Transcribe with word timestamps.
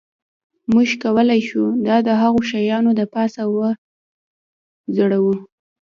موږ 0.73 0.89
کولی 1.03 1.41
شو 1.49 1.63
دا 1.87 1.95
د 2.07 2.09
هغو 2.21 2.39
شیانو 2.51 2.91
د 2.99 3.01
پاسه 3.13 3.41
وځړوو 3.55 5.35